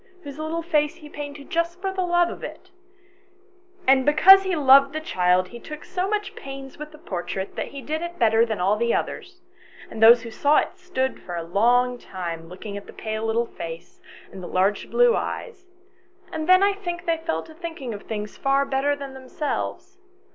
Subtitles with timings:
[0.23, 2.71] 135 whose little face he painted just for love of it;
[3.85, 7.67] and because he loved the child he took so much pains with the portrait that
[7.67, 9.41] he did it better than all the others,
[9.91, 13.45] and those who saw it stood for a long time looking at the pale little
[13.45, 14.01] face,
[14.31, 15.65] and the large blue eyes;
[16.33, 19.99] and then I think they fell to thinking of things far better than themselves.